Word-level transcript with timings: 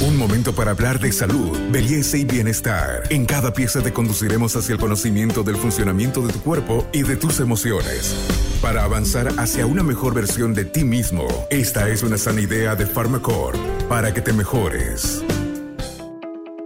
Un 0.00 0.16
momento 0.16 0.54
para 0.54 0.70
hablar 0.70 1.00
de 1.00 1.10
salud, 1.10 1.58
belleza 1.72 2.16
y 2.16 2.24
bienestar. 2.24 3.02
En 3.10 3.26
cada 3.26 3.52
pieza 3.52 3.82
te 3.82 3.92
conduciremos 3.92 4.54
hacia 4.54 4.74
el 4.74 4.78
conocimiento 4.78 5.42
del 5.42 5.56
funcionamiento 5.56 6.24
de 6.24 6.32
tu 6.32 6.40
cuerpo 6.40 6.86
y 6.92 7.02
de 7.02 7.16
tus 7.16 7.40
emociones. 7.40 8.14
Para 8.62 8.84
avanzar 8.84 9.26
hacia 9.38 9.66
una 9.66 9.82
mejor 9.82 10.14
versión 10.14 10.54
de 10.54 10.64
ti 10.64 10.84
mismo, 10.84 11.26
esta 11.50 11.88
es 11.88 12.04
una 12.04 12.16
sana 12.16 12.40
idea 12.40 12.76
de 12.76 12.86
Pharmacore 12.86 13.58
para 13.88 14.14
que 14.14 14.20
te 14.20 14.32
mejores. 14.32 15.24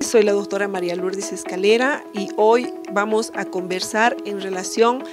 Soy 0.02 0.24
la 0.24 0.32
doctora 0.32 0.68
María 0.68 0.94
Lourdes 0.94 1.32
Escalera 1.32 2.04
y 2.12 2.28
hoy 2.36 2.74
vamos 2.92 3.32
a 3.34 3.46
conversar 3.46 4.14
en 4.26 4.42
relación 4.42 5.04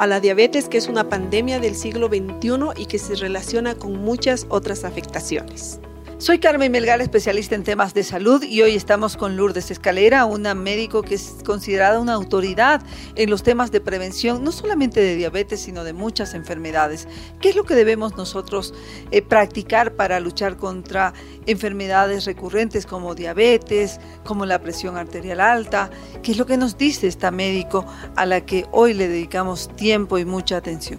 a 0.00 0.08
la 0.08 0.18
diabetes, 0.18 0.68
que 0.68 0.78
es 0.78 0.88
una 0.88 1.08
pandemia 1.08 1.60
del 1.60 1.76
siglo 1.76 2.08
XXI 2.08 2.72
y 2.76 2.86
que 2.86 2.98
se 2.98 3.14
relaciona 3.14 3.76
con 3.76 4.02
muchas 4.02 4.46
otras 4.48 4.82
afectaciones. 4.82 5.78
Soy 6.20 6.40
Carmen 6.40 6.72
Melgar, 6.72 7.00
especialista 7.00 7.54
en 7.54 7.62
temas 7.62 7.94
de 7.94 8.02
salud 8.02 8.42
y 8.42 8.60
hoy 8.62 8.74
estamos 8.74 9.16
con 9.16 9.36
Lourdes 9.36 9.70
Escalera, 9.70 10.24
una 10.24 10.52
médico 10.52 11.02
que 11.02 11.14
es 11.14 11.36
considerada 11.46 12.00
una 12.00 12.14
autoridad 12.14 12.82
en 13.14 13.30
los 13.30 13.44
temas 13.44 13.70
de 13.70 13.80
prevención, 13.80 14.42
no 14.42 14.50
solamente 14.50 15.00
de 15.00 15.14
diabetes, 15.14 15.60
sino 15.60 15.84
de 15.84 15.92
muchas 15.92 16.34
enfermedades. 16.34 17.06
¿Qué 17.40 17.50
es 17.50 17.54
lo 17.54 17.62
que 17.62 17.76
debemos 17.76 18.16
nosotros 18.16 18.74
eh, 19.12 19.22
practicar 19.22 19.94
para 19.94 20.18
luchar 20.18 20.56
contra 20.56 21.14
enfermedades 21.46 22.24
recurrentes 22.24 22.84
como 22.84 23.14
diabetes, 23.14 24.00
como 24.24 24.44
la 24.44 24.60
presión 24.60 24.96
arterial 24.96 25.40
alta? 25.40 25.88
¿Qué 26.24 26.32
es 26.32 26.36
lo 26.36 26.46
que 26.46 26.56
nos 26.56 26.76
dice 26.76 27.06
esta 27.06 27.30
médico 27.30 27.86
a 28.16 28.26
la 28.26 28.44
que 28.44 28.66
hoy 28.72 28.92
le 28.92 29.06
dedicamos 29.06 29.70
tiempo 29.76 30.18
y 30.18 30.24
mucha 30.24 30.56
atención? 30.56 30.98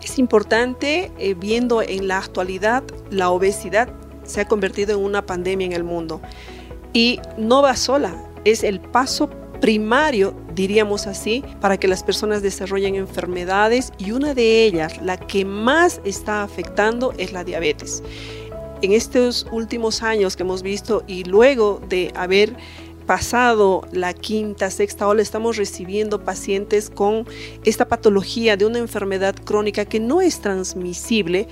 Es 0.00 0.20
importante, 0.20 1.10
eh, 1.18 1.34
viendo 1.34 1.82
en 1.82 2.06
la 2.06 2.18
actualidad, 2.18 2.84
la 3.10 3.30
obesidad 3.30 3.88
se 4.26 4.40
ha 4.40 4.48
convertido 4.48 4.96
en 4.96 5.04
una 5.04 5.24
pandemia 5.24 5.66
en 5.66 5.72
el 5.72 5.84
mundo. 5.84 6.20
Y 6.92 7.20
no 7.36 7.62
va 7.62 7.76
sola, 7.76 8.14
es 8.44 8.62
el 8.62 8.80
paso 8.80 9.28
primario, 9.60 10.34
diríamos 10.54 11.06
así, 11.06 11.44
para 11.60 11.78
que 11.78 11.88
las 11.88 12.02
personas 12.02 12.42
desarrollen 12.42 12.94
enfermedades 12.94 13.92
y 13.98 14.12
una 14.12 14.34
de 14.34 14.64
ellas, 14.64 15.00
la 15.02 15.16
que 15.16 15.44
más 15.44 16.00
está 16.04 16.42
afectando, 16.42 17.12
es 17.18 17.32
la 17.32 17.44
diabetes. 17.44 18.02
En 18.82 18.92
estos 18.92 19.46
últimos 19.50 20.02
años 20.02 20.36
que 20.36 20.42
hemos 20.42 20.62
visto 20.62 21.02
y 21.06 21.24
luego 21.24 21.80
de 21.88 22.12
haber 22.14 22.54
pasado 23.06 23.86
la 23.92 24.12
quinta, 24.12 24.70
sexta 24.70 25.06
ola, 25.06 25.22
estamos 25.22 25.56
recibiendo 25.56 26.24
pacientes 26.24 26.90
con 26.90 27.26
esta 27.64 27.88
patología 27.88 28.56
de 28.56 28.66
una 28.66 28.78
enfermedad 28.78 29.34
crónica 29.44 29.84
que 29.84 30.00
no 30.00 30.20
es 30.20 30.40
transmisible, 30.40 31.48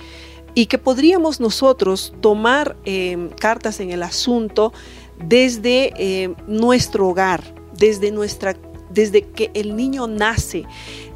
y 0.55 0.65
que 0.65 0.77
podríamos 0.77 1.39
nosotros 1.39 2.13
tomar 2.21 2.77
eh, 2.85 3.29
cartas 3.39 3.79
en 3.81 3.91
el 3.91 4.01
asunto 4.01 4.73
desde 5.19 5.93
eh, 5.97 6.33
nuestro 6.47 7.09
hogar, 7.09 7.43
desde 7.77 8.09
nuestra 8.11 8.55
desde 8.89 9.23
que 9.23 9.51
el 9.53 9.75
niño 9.75 10.07
nace, 10.07 10.63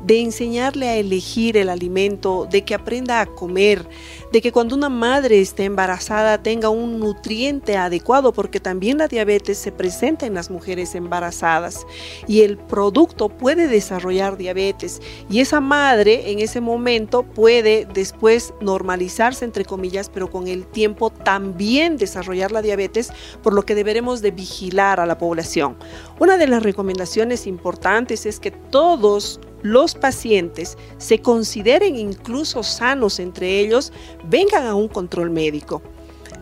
de 0.05 0.19
enseñarle 0.19 0.89
a 0.89 0.97
elegir 0.97 1.55
el 1.55 1.69
alimento, 1.69 2.47
de 2.51 2.63
que 2.65 2.75
aprenda 2.75 3.21
a 3.21 3.25
comer, 3.25 3.87
de 4.31 4.41
que 4.41 4.52
cuando 4.52 4.75
una 4.75 4.89
madre 4.89 5.39
esté 5.39 5.66
embarazada 5.66 6.41
tenga 6.41 6.69
un 6.69 6.99
nutriente 6.99 7.77
adecuado, 7.77 8.33
porque 8.33 8.59
también 8.59 8.97
la 8.97 9.08
diabetes 9.08 9.58
se 9.58 9.71
presenta 9.71 10.25
en 10.25 10.33
las 10.33 10.49
mujeres 10.49 10.95
embarazadas 10.95 11.86
y 12.27 12.41
el 12.41 12.58
producto 12.58 13.30
puede 13.30 13.67
desarrollar 13.67 14.38
diabetes 14.38 15.02
y 15.30 15.39
esa 15.39 15.59
madre 15.61 16.31
en 16.31 16.39
ese 16.39 16.61
momento 16.61 17.23
puede 17.23 17.88
después 17.94 18.53
normalizarse 18.61 19.45
entre 19.45 19.66
comillas, 19.66 20.09
pero 20.09 20.30
con 20.30 20.47
el 20.47 20.67
tiempo 20.67 21.09
también 21.09 21.97
desarrollar 21.97 22.52
la 22.52 22.61
diabetes, 22.61 23.11
por 23.41 23.53
lo 23.53 23.64
que 23.64 23.75
deberemos 23.75 24.21
de 24.21 24.31
vigilar 24.31 24.99
a 24.99 25.05
la 25.05 25.17
población. 25.17 25.77
Una 26.19 26.38
de 26.38 26.47
las 26.47 26.64
recomendaciones 26.64 27.47
importantes 27.47 28.25
es 28.25 28.39
que 28.39 28.52
todos 28.52 29.39
los 29.61 29.95
pacientes 29.95 30.77
se 30.97 31.20
consideren 31.20 31.95
incluso 31.95 32.64
sanos 32.64 33.20
entre 33.20 33.59
ellos, 33.59 33.92
vengan 34.25 34.65
a 34.65 34.75
un 34.75 34.87
control 34.87 35.30
médico. 35.30 35.81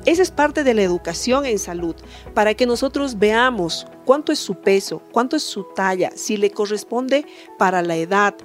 Esa 0.05 0.21
es 0.21 0.31
parte 0.31 0.63
de 0.63 0.73
la 0.73 0.83
educación 0.83 1.45
en 1.45 1.59
salud, 1.59 1.95
para 2.33 2.53
que 2.53 2.65
nosotros 2.65 3.19
veamos 3.19 3.85
cuánto 4.05 4.31
es 4.31 4.39
su 4.39 4.55
peso, 4.55 5.01
cuánto 5.11 5.35
es 5.35 5.43
su 5.43 5.65
talla, 5.75 6.11
si 6.15 6.37
le 6.37 6.49
corresponde 6.49 7.25
para 7.57 7.81
la 7.81 7.97
edad, 7.97 8.35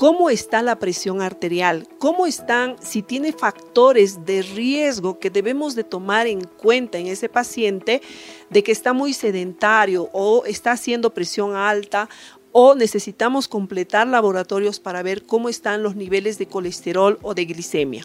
cómo 0.00 0.30
está 0.30 0.62
la 0.62 0.78
presión 0.78 1.20
arterial, 1.20 1.86
cómo 1.98 2.26
están, 2.26 2.76
si 2.80 3.02
tiene 3.02 3.34
factores 3.34 4.24
de 4.24 4.40
riesgo 4.40 5.18
que 5.18 5.28
debemos 5.28 5.74
de 5.74 5.84
tomar 5.84 6.26
en 6.26 6.42
cuenta 6.42 6.96
en 6.96 7.06
ese 7.06 7.28
paciente 7.28 8.00
de 8.48 8.62
que 8.62 8.72
está 8.72 8.94
muy 8.94 9.12
sedentario 9.12 10.08
o 10.14 10.46
está 10.46 10.72
haciendo 10.72 11.12
presión 11.12 11.54
alta 11.54 12.08
o 12.52 12.74
necesitamos 12.74 13.48
completar 13.48 14.06
laboratorios 14.06 14.80
para 14.80 15.02
ver 15.02 15.24
cómo 15.24 15.48
están 15.48 15.82
los 15.82 15.96
niveles 15.96 16.38
de 16.38 16.46
colesterol 16.46 17.18
o 17.22 17.34
de 17.34 17.44
glicemia. 17.44 18.04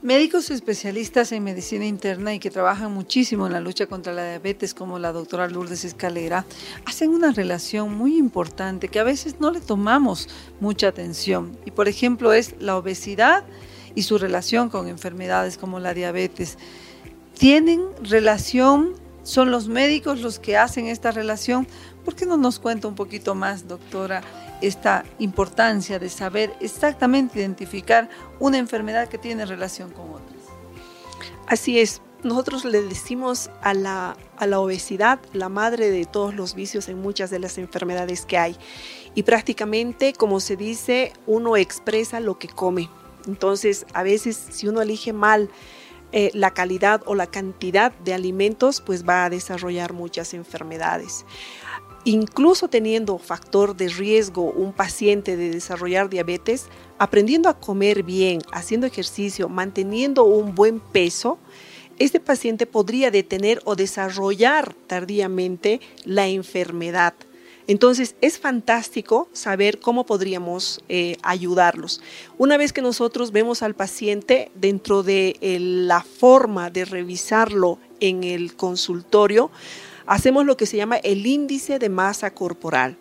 Médicos 0.00 0.52
especialistas 0.52 1.32
en 1.32 1.42
medicina 1.42 1.84
interna 1.84 2.32
y 2.32 2.38
que 2.38 2.52
trabajan 2.52 2.92
muchísimo 2.92 3.48
en 3.48 3.52
la 3.52 3.58
lucha 3.58 3.86
contra 3.86 4.12
la 4.12 4.28
diabetes, 4.28 4.72
como 4.72 5.00
la 5.00 5.10
doctora 5.10 5.48
Lourdes 5.48 5.84
Escalera, 5.84 6.44
hacen 6.84 7.10
una 7.10 7.32
relación 7.32 7.98
muy 7.98 8.16
importante 8.16 8.86
que 8.86 9.00
a 9.00 9.04
veces 9.04 9.40
no 9.40 9.50
le 9.50 9.60
tomamos 9.60 10.28
mucha 10.60 10.86
atención. 10.86 11.58
Y 11.64 11.72
por 11.72 11.88
ejemplo 11.88 12.32
es 12.32 12.54
la 12.60 12.76
obesidad 12.76 13.42
y 13.96 14.02
su 14.02 14.18
relación 14.18 14.68
con 14.68 14.86
enfermedades 14.86 15.58
como 15.58 15.80
la 15.80 15.94
diabetes. 15.94 16.58
¿Tienen 17.36 17.82
relación? 18.00 18.94
¿Son 19.24 19.50
los 19.50 19.66
médicos 19.66 20.20
los 20.20 20.38
que 20.38 20.56
hacen 20.56 20.86
esta 20.86 21.10
relación? 21.10 21.66
¿Por 22.08 22.16
qué 22.16 22.24
no 22.24 22.38
nos 22.38 22.58
cuenta 22.58 22.88
un 22.88 22.94
poquito 22.94 23.34
más, 23.34 23.68
doctora, 23.68 24.22
esta 24.62 25.04
importancia 25.18 25.98
de 25.98 26.08
saber 26.08 26.54
exactamente 26.58 27.38
identificar 27.38 28.08
una 28.40 28.56
enfermedad 28.56 29.08
que 29.08 29.18
tiene 29.18 29.44
relación 29.44 29.90
con 29.90 30.08
otras? 30.08 30.40
Así 31.46 31.78
es. 31.78 32.00
Nosotros 32.22 32.64
le 32.64 32.80
decimos 32.80 33.50
a 33.60 33.74
la, 33.74 34.16
a 34.38 34.46
la 34.46 34.58
obesidad 34.58 35.20
la 35.34 35.50
madre 35.50 35.90
de 35.90 36.06
todos 36.06 36.34
los 36.34 36.54
vicios 36.54 36.88
en 36.88 36.98
muchas 36.98 37.28
de 37.28 37.40
las 37.40 37.58
enfermedades 37.58 38.24
que 38.24 38.38
hay. 38.38 38.56
Y 39.14 39.24
prácticamente, 39.24 40.14
como 40.14 40.40
se 40.40 40.56
dice, 40.56 41.12
uno 41.26 41.58
expresa 41.58 42.20
lo 42.20 42.38
que 42.38 42.48
come. 42.48 42.88
Entonces, 43.26 43.84
a 43.92 44.02
veces, 44.02 44.42
si 44.48 44.66
uno 44.66 44.80
elige 44.80 45.12
mal 45.12 45.50
eh, 46.12 46.30
la 46.32 46.54
calidad 46.54 47.02
o 47.04 47.14
la 47.14 47.26
cantidad 47.26 47.92
de 47.92 48.14
alimentos, 48.14 48.80
pues 48.80 49.06
va 49.06 49.26
a 49.26 49.28
desarrollar 49.28 49.92
muchas 49.92 50.32
enfermedades 50.32 51.26
incluso 52.04 52.68
teniendo 52.68 53.18
factor 53.18 53.76
de 53.76 53.88
riesgo 53.88 54.50
un 54.50 54.72
paciente 54.72 55.36
de 55.36 55.50
desarrollar 55.50 56.08
diabetes, 56.08 56.66
aprendiendo 56.98 57.48
a 57.48 57.58
comer 57.58 58.02
bien, 58.02 58.40
haciendo 58.52 58.86
ejercicio, 58.86 59.48
manteniendo 59.48 60.24
un 60.24 60.54
buen 60.54 60.80
peso, 60.80 61.38
este 61.98 62.20
paciente 62.20 62.66
podría 62.66 63.10
detener 63.10 63.60
o 63.64 63.74
desarrollar 63.74 64.74
tardíamente 64.86 65.80
la 66.04 66.28
enfermedad. 66.28 67.14
Entonces 67.66 68.16
es 68.22 68.38
fantástico 68.38 69.28
saber 69.34 69.78
cómo 69.78 70.06
podríamos 70.06 70.80
eh, 70.88 71.16
ayudarlos. 71.22 72.00
Una 72.38 72.56
vez 72.56 72.72
que 72.72 72.80
nosotros 72.80 73.30
vemos 73.30 73.62
al 73.62 73.74
paciente 73.74 74.50
dentro 74.54 75.02
de 75.02 75.36
la 75.60 76.02
forma 76.02 76.70
de 76.70 76.86
revisarlo 76.86 77.78
en 78.00 78.24
el 78.24 78.56
consultorio, 78.56 79.50
hacemos 80.08 80.44
lo 80.44 80.56
que 80.56 80.66
se 80.66 80.76
llama 80.76 80.96
el 80.96 81.26
índice 81.26 81.78
de 81.78 81.88
masa 81.88 82.32
corporal. 82.32 82.96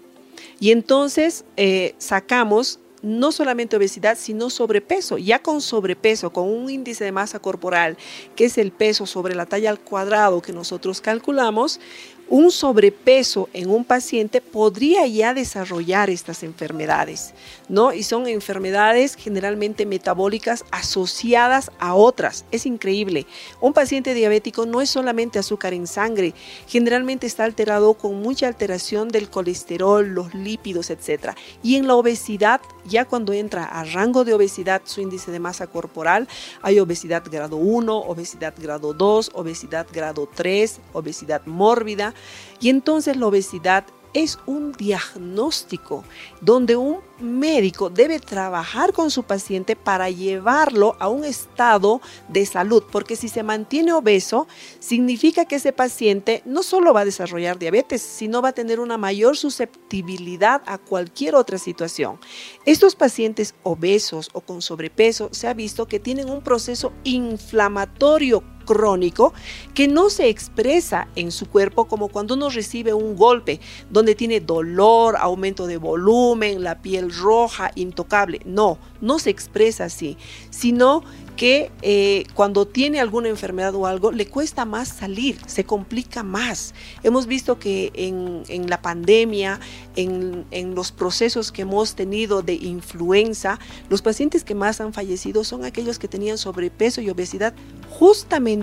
Y 0.59 0.71
entonces 0.71 1.45
eh, 1.55 1.95
sacamos 1.97 2.79
no 3.01 3.31
solamente 3.31 3.77
obesidad, 3.77 4.17
sino 4.19 4.49
sobrepeso. 4.49 5.17
Ya 5.17 5.39
con 5.39 5.61
sobrepeso, 5.61 6.31
con 6.31 6.49
un 6.49 6.69
índice 6.69 7.05
de 7.05 7.11
masa 7.11 7.39
corporal, 7.39 7.97
que 8.35 8.45
es 8.45 8.57
el 8.57 8.71
peso 8.71 9.05
sobre 9.05 9.35
la 9.35 9.45
talla 9.45 9.69
al 9.69 9.79
cuadrado 9.79 10.41
que 10.41 10.53
nosotros 10.53 11.01
calculamos, 11.01 11.79
un 12.29 12.51
sobrepeso 12.51 13.49
en 13.53 13.69
un 13.69 13.85
paciente 13.85 14.41
podría 14.41 15.07
ya 15.07 15.33
desarrollar 15.33 16.09
estas 16.09 16.43
enfermedades, 16.43 17.33
¿no? 17.69 17.93
Y 17.93 18.03
son 18.03 18.27
enfermedades 18.27 19.15
generalmente 19.15 19.85
metabólicas 19.85 20.65
asociadas 20.71 21.71
a 21.79 21.95
otras. 21.95 22.45
Es 22.51 22.65
increíble. 22.65 23.25
Un 23.61 23.73
paciente 23.73 24.13
diabético 24.13 24.65
no 24.65 24.81
es 24.81 24.89
solamente 24.89 25.39
azúcar 25.39 25.73
en 25.73 25.87
sangre, 25.87 26.33
generalmente 26.67 27.27
está 27.27 27.45
alterado 27.45 27.93
con 27.93 28.21
mucha 28.21 28.47
alteración 28.47 29.07
del 29.09 29.29
colesterol, 29.29 30.05
los 30.07 30.33
lípidos, 30.33 30.89
etc. 30.89 31.31
Y 31.63 31.75
en 31.75 31.87
la 31.87 31.95
obesidad, 31.95 32.61
ya 32.85 33.05
cuando 33.05 33.33
entra 33.33 33.63
a 33.63 33.83
rango 33.83 34.25
de 34.25 34.33
obesidad, 34.33 34.81
su 34.85 35.01
índice 35.01 35.31
de 35.31 35.39
masa 35.39 35.67
corporal, 35.67 36.27
hay 36.61 36.79
obesidad 36.79 37.23
grado 37.29 37.57
1, 37.57 37.97
obesidad 37.97 38.53
grado 38.57 38.93
2, 38.93 39.31
obesidad 39.33 39.87
grado 39.91 40.29
3, 40.33 40.79
obesidad 40.93 41.45
mórbida 41.45 42.13
y 42.59 42.69
entonces 42.69 43.17
la 43.17 43.27
obesidad 43.27 43.85
es 44.13 44.39
un 44.45 44.71
diagnóstico 44.71 46.03
donde 46.41 46.75
un 46.75 46.99
médico 47.19 47.89
debe 47.89 48.19
trabajar 48.19 48.93
con 48.93 49.11
su 49.11 49.23
paciente 49.23 49.75
para 49.75 50.09
llevarlo 50.09 50.95
a 50.99 51.07
un 51.07 51.23
estado 51.23 52.01
de 52.27 52.45
salud, 52.45 52.83
porque 52.91 53.15
si 53.15 53.27
se 53.27 53.43
mantiene 53.43 53.93
obeso, 53.93 54.47
significa 54.79 55.45
que 55.45 55.55
ese 55.55 55.73
paciente 55.73 56.41
no 56.45 56.63
solo 56.63 56.93
va 56.93 57.01
a 57.01 57.05
desarrollar 57.05 57.59
diabetes, 57.59 58.01
sino 58.01 58.41
va 58.41 58.49
a 58.49 58.53
tener 58.53 58.79
una 58.79 58.97
mayor 58.97 59.37
susceptibilidad 59.37 60.61
a 60.65 60.77
cualquier 60.77 61.35
otra 61.35 61.57
situación. 61.57 62.19
Estos 62.65 62.95
pacientes 62.95 63.55
obesos 63.63 64.29
o 64.33 64.41
con 64.41 64.61
sobrepeso 64.61 65.29
se 65.31 65.47
ha 65.47 65.53
visto 65.53 65.87
que 65.87 65.99
tienen 65.99 66.29
un 66.29 66.41
proceso 66.41 66.91
inflamatorio 67.03 68.43
crónico 68.67 69.33
que 69.73 69.87
no 69.87 70.11
se 70.11 70.29
expresa 70.29 71.07
en 71.15 71.31
su 71.31 71.47
cuerpo 71.47 71.85
como 71.85 72.09
cuando 72.09 72.35
uno 72.35 72.49
recibe 72.49 72.93
un 72.93 73.15
golpe, 73.15 73.59
donde 73.89 74.13
tiene 74.13 74.39
dolor, 74.39 75.15
aumento 75.17 75.65
de 75.65 75.77
volumen, 75.77 76.63
la 76.63 76.83
piel 76.83 77.11
roja, 77.11 77.71
intocable. 77.73 78.41
No, 78.45 78.77
no 79.01 79.17
se 79.17 79.31
expresa 79.31 79.85
así, 79.85 80.17
sino 80.51 81.03
que 81.37 81.71
eh, 81.83 82.25
cuando 82.33 82.67
tiene 82.67 82.99
alguna 82.99 83.29
enfermedad 83.29 83.73
o 83.75 83.85
algo, 83.85 84.11
le 84.11 84.27
cuesta 84.27 84.65
más 84.65 84.89
salir, 84.89 85.37
se 85.45 85.63
complica 85.63 86.23
más. 86.23 86.73
Hemos 87.03 87.27
visto 87.27 87.59
que 87.59 87.91
en, 87.93 88.69
la 88.69 88.81
pandemia, 88.81 89.59
en, 89.95 90.45
en, 90.49 90.73
los 90.73 90.91
procesos 90.91 91.51
que 91.51 91.61
hemos 91.61 91.93
tenido 91.95 92.41
de 92.41 92.55
influenza, 92.55 93.59
los 93.87 94.01
pacientes 94.01 94.43
que 94.43 94.55
más 94.55 94.81
han 94.81 94.93
fallecido 94.93 95.43
son 95.43 95.63
aquellos 95.63 95.99
que 95.99 96.07
tenían 96.07 96.39
sobrepeso 96.39 97.01
y 97.01 97.09
obesidad 97.09 97.53
justamente 97.89 98.56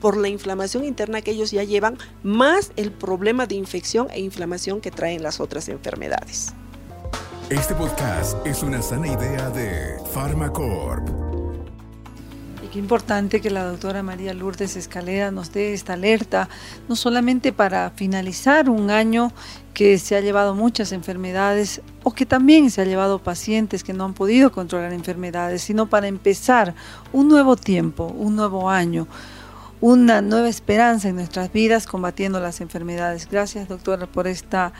por 0.00 0.16
la 0.16 0.28
inflamación 0.28 0.84
interna 0.84 1.22
que 1.22 1.32
ellos 1.32 1.50
ya 1.50 1.64
llevan, 1.64 1.98
más 2.22 2.72
el 2.76 2.92
problema 2.92 3.46
de 3.46 3.54
infección 3.54 4.08
e 4.10 4.20
inflamación 4.20 4.80
que 4.80 4.90
traen 4.90 5.22
las 5.22 5.40
otras 5.40 5.68
enfermedades. 5.68 6.52
Este 7.50 7.74
podcast 7.74 8.44
es 8.46 8.62
una 8.62 8.82
sana 8.82 9.06
idea 9.06 9.50
de 9.50 9.98
Pharmacorp. 10.12 11.25
Importante 12.76 13.40
que 13.40 13.50
la 13.50 13.64
doctora 13.64 14.02
María 14.02 14.34
Lourdes 14.34 14.76
Escalera 14.76 15.30
nos 15.30 15.50
dé 15.50 15.72
esta 15.72 15.94
alerta, 15.94 16.50
no 16.88 16.96
solamente 16.96 17.50
para 17.52 17.90
finalizar 17.90 18.68
un 18.68 18.90
año 18.90 19.32
que 19.72 19.98
se 19.98 20.14
ha 20.14 20.20
llevado 20.20 20.54
muchas 20.54 20.92
enfermedades 20.92 21.80
o 22.02 22.12
que 22.12 22.26
también 22.26 22.70
se 22.70 22.82
ha 22.82 22.84
llevado 22.84 23.18
pacientes 23.18 23.82
que 23.82 23.94
no 23.94 24.04
han 24.04 24.12
podido 24.12 24.52
controlar 24.52 24.92
enfermedades, 24.92 25.62
sino 25.62 25.86
para 25.86 26.06
empezar 26.06 26.74
un 27.14 27.28
nuevo 27.28 27.56
tiempo, 27.56 28.06
un 28.06 28.36
nuevo 28.36 28.68
año 28.68 29.06
una 29.78 30.22
nueva 30.22 30.48
esperanza 30.48 31.08
en 31.08 31.16
nuestras 31.16 31.52
vidas 31.52 31.86
combatiendo 31.86 32.40
las 32.40 32.62
enfermedades. 32.62 33.28
Gracias, 33.30 33.68
doctora, 33.68 34.06
por 34.06 34.26
esta 34.26 34.72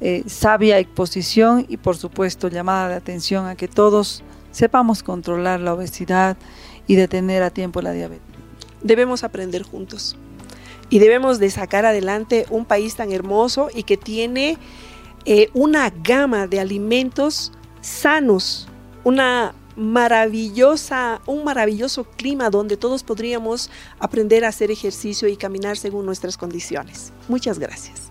eh, 0.00 0.24
sabia 0.26 0.78
exposición 0.78 1.66
y, 1.68 1.76
por 1.76 1.98
supuesto, 1.98 2.48
llamada 2.48 2.88
de 2.88 2.94
atención 2.94 3.46
a 3.46 3.56
que 3.56 3.68
todos 3.68 4.22
sepamos 4.50 5.02
controlar 5.02 5.60
la 5.60 5.74
obesidad 5.74 6.38
y 6.88 6.96
detener 6.96 7.44
a 7.44 7.50
tiempo 7.50 7.80
la 7.80 7.92
diabetes. 7.92 8.26
Debemos 8.82 9.22
aprender 9.22 9.62
juntos 9.62 10.16
y 10.90 10.98
debemos 10.98 11.38
de 11.38 11.50
sacar 11.50 11.84
adelante 11.84 12.46
un 12.50 12.64
país 12.64 12.96
tan 12.96 13.12
hermoso 13.12 13.68
y 13.72 13.84
que 13.84 13.96
tiene 13.96 14.58
eh, 15.24 15.50
una 15.54 15.90
gama 15.90 16.48
de 16.48 16.58
alimentos 16.58 17.52
sanos, 17.80 18.68
una 19.04 19.54
maravillosa, 19.76 21.20
un 21.26 21.44
maravilloso 21.44 22.04
clima 22.04 22.50
donde 22.50 22.76
todos 22.76 23.04
podríamos 23.04 23.70
aprender 24.00 24.44
a 24.44 24.48
hacer 24.48 24.70
ejercicio 24.70 25.28
y 25.28 25.36
caminar 25.36 25.76
según 25.76 26.04
nuestras 26.04 26.36
condiciones. 26.36 27.12
Muchas 27.28 27.58
gracias. 27.58 28.07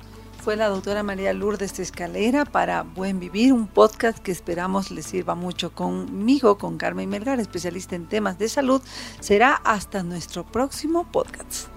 Fue 0.47 0.55
la 0.55 0.69
doctora 0.69 1.03
María 1.03 1.33
Lourdes 1.33 1.77
Escalera 1.77 2.45
para 2.45 2.83
Buen 2.83 3.19
Vivir, 3.19 3.51
un 3.51 3.67
podcast 3.67 4.17
que 4.19 4.31
esperamos 4.31 4.91
les 4.91 5.05
sirva 5.05 5.35
mucho 5.35 5.73
conmigo, 5.73 6.57
con 6.57 6.77
Carmen 6.77 7.09
Melgar, 7.09 7.41
especialista 7.41 7.97
en 7.97 8.07
temas 8.07 8.39
de 8.39 8.47
salud. 8.47 8.81
Será 9.19 9.55
hasta 9.55 10.03
nuestro 10.03 10.45
próximo 10.45 11.05
podcast. 11.11 11.67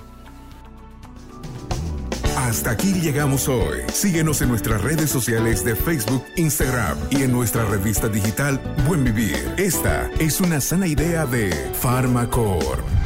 Hasta 2.37 2.70
aquí 2.70 2.93
llegamos 2.93 3.49
hoy. 3.49 3.81
Síguenos 3.93 4.40
en 4.40 4.50
nuestras 4.50 4.81
redes 4.82 5.11
sociales 5.11 5.64
de 5.64 5.75
Facebook, 5.75 6.23
Instagram 6.37 6.96
y 7.11 7.25
en 7.25 7.32
nuestra 7.32 7.64
revista 7.64 8.06
digital 8.06 8.61
Buen 8.87 9.02
Vivir. 9.02 9.52
Esta 9.58 10.08
es 10.20 10.40
una 10.40 10.61
sana 10.61 10.87
idea 10.87 11.26
de 11.26 11.50
Pharmacore. 11.82 13.00